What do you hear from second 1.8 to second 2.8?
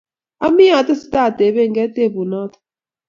tebut noto